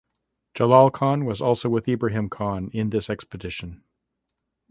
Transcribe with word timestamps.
Jalal 0.55 0.89
Khan 0.89 1.25
was 1.25 1.43
also 1.43 1.69
with 1.69 1.87
Ibrahim 1.87 2.27
Khan 2.27 2.71
in 2.73 2.89
this 2.89 3.07
expedition. 3.07 3.83